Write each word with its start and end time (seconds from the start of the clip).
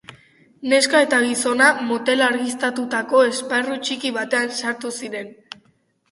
Neska 0.71 0.99
eta 1.07 1.17
gizona 1.25 1.65
motel 1.89 2.23
argiztatutako 2.27 3.21
esparru 3.25 3.77
txiki 3.83 4.13
batean 4.17 4.55
sartu 4.63 4.91
ziren. 5.01 5.31